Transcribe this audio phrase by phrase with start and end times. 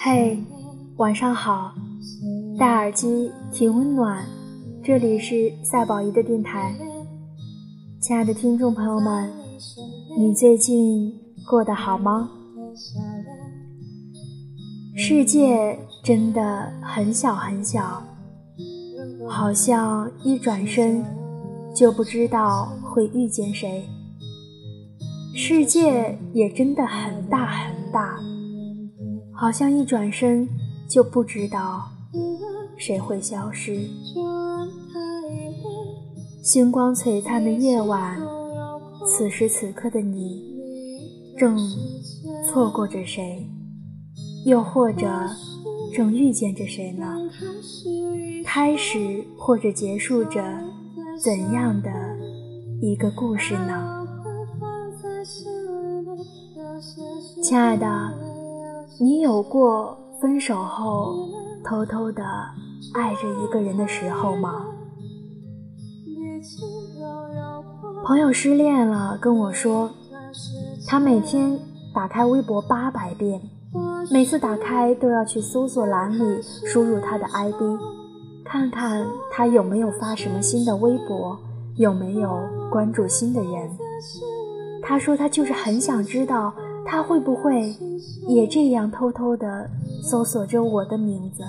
[0.00, 0.38] 嘿，
[0.98, 1.74] 晚上好，
[2.56, 4.24] 戴耳机挺温暖。
[4.84, 6.72] 这里是赛宝仪的电台，
[8.00, 9.28] 亲爱的听众朋友们，
[10.16, 11.12] 你最近
[11.44, 12.30] 过得好吗？
[14.94, 18.00] 世界真的很小很小，
[19.28, 21.04] 好像一转身
[21.74, 23.84] 就不知道会遇见谁。
[25.34, 28.20] 世界也真的很大很大，
[29.40, 30.48] 好像一转身
[30.88, 31.88] 就不知道
[32.76, 33.88] 谁会消失。
[36.42, 38.18] 星光璀璨的夜晚，
[39.06, 40.42] 此时此刻的你，
[41.38, 41.56] 正
[42.44, 43.48] 错过着谁，
[44.44, 45.08] 又或者
[45.94, 47.06] 正遇见着谁呢？
[48.44, 50.42] 开始或者结束着
[51.22, 51.90] 怎样的
[52.80, 54.04] 一个故事呢？
[57.40, 57.86] 亲爱的，
[59.00, 61.28] 你有过分手后
[61.64, 62.24] 偷偷的
[62.94, 64.64] 爱着一个人的时候吗？
[68.04, 69.88] 朋友失恋了，跟我说，
[70.88, 71.56] 他每天
[71.94, 73.40] 打开微博八百遍，
[74.10, 77.78] 每次打开都要去搜索栏里输入他的 ID，
[78.44, 81.38] 看看他有没有发什么新的微博，
[81.76, 83.70] 有没有关注新的人。
[84.82, 86.52] 他说他就是很想知道。
[86.90, 87.76] 他会不会
[88.26, 89.68] 也这样偷偷的
[90.02, 91.44] 搜索着我的名字？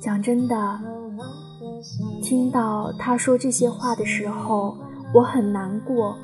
[0.00, 0.78] 讲真的，
[2.22, 4.76] 听到他说这些话的时候，
[5.12, 6.16] 我很难过，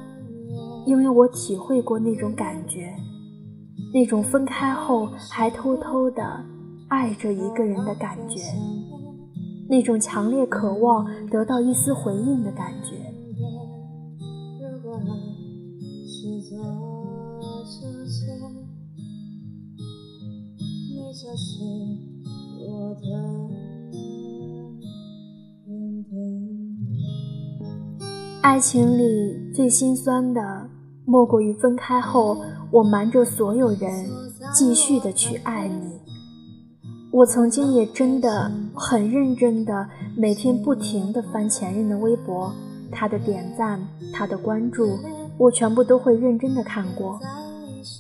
[0.87, 2.95] 因为我体会过那种感觉，
[3.93, 6.23] 那种分开后还偷偷的
[6.89, 8.41] 爱着一个人的感觉，
[9.69, 13.06] 那种强烈渴望得到一丝回应的感觉。
[28.43, 30.69] 爱情里最心酸的，
[31.07, 32.37] 莫过于分开后，
[32.71, 34.07] 我瞒着所有人
[34.53, 35.99] 继续的去爱你。
[37.11, 42.53] 我曾经也真的很认真的，每天不停的翻前任的微博，
[42.93, 43.81] 他的点赞，
[44.13, 44.99] 他的关注。
[45.39, 47.19] 我全部都会认真的看过，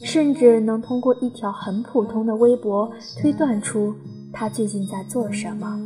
[0.04, 3.94] 甚至能通过一条很普通的微博推断出
[4.32, 5.78] 他最近在做什么。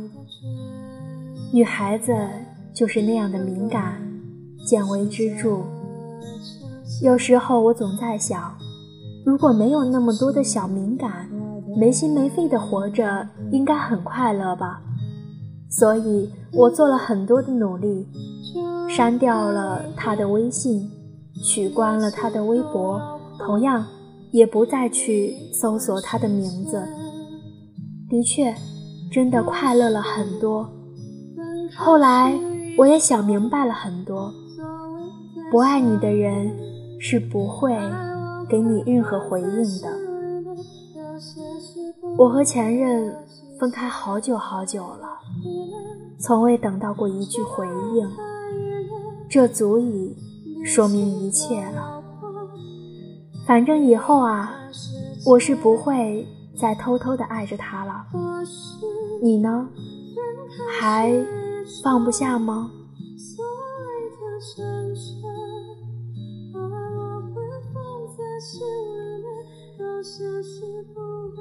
[1.53, 2.15] 女孩子
[2.73, 4.01] 就是那样的敏感，
[4.65, 5.59] 见微知著。
[7.03, 8.53] 有时候我总在想，
[9.25, 11.29] 如果没有那么多的小敏感，
[11.77, 14.81] 没心没肺的活着，应该很快乐吧。
[15.69, 18.07] 所以我做了很多的努力，
[18.89, 20.89] 删掉了他的微信。
[21.43, 23.01] 取关了他的微博，
[23.45, 23.85] 同样
[24.31, 26.81] 也不再去搜索他的名字。
[28.09, 28.53] 的确，
[29.11, 30.69] 真的快乐了很多。
[31.75, 32.37] 后来
[32.77, 34.31] 我也想明白了很多，
[35.51, 36.55] 不爱你的人
[36.99, 37.75] 是不会
[38.49, 39.47] 给你任何回应
[39.81, 39.89] 的。
[42.17, 43.15] 我和前任
[43.59, 45.07] 分开好久好久了，
[46.19, 48.09] 从未等到过一句回应，
[49.29, 50.15] 这足以。
[50.63, 52.00] 说明一切了。
[53.45, 54.53] 反正以后啊，
[55.25, 56.25] 我是不会
[56.55, 58.05] 再偷偷的爱着他了。
[59.21, 59.67] 你呢？
[60.79, 61.13] 还
[61.83, 62.71] 放不下吗？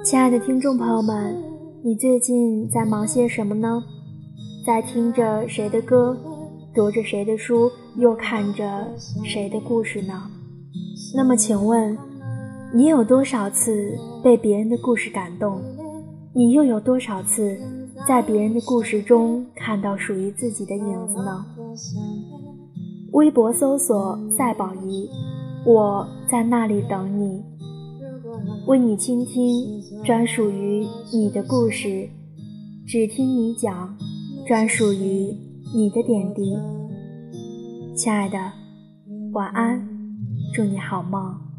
[0.05, 1.43] 亲爱的听众朋友们，
[1.83, 3.83] 你最近在忙些什么呢？
[4.67, 6.17] 在听着谁的歌？
[6.75, 8.87] 读着谁的书，又看着
[9.25, 10.31] 谁的故事呢？
[11.15, 11.97] 那么，请问，
[12.75, 15.61] 你有多少次被别人的故事感动？
[16.33, 17.59] 你又有多少次
[18.07, 21.45] 在别人的故事中看到属于自己的影子呢？
[23.13, 25.09] 微博搜索“赛宝仪”，
[25.67, 27.43] 我在那里等你，
[28.67, 32.09] 为你倾听专属于你的故事，
[32.87, 33.97] 只听你讲，
[34.47, 35.35] 专属于。
[35.73, 36.59] 你的点滴，
[37.95, 38.37] 亲爱的，
[39.33, 39.79] 晚安，
[40.53, 41.50] 祝你好梦。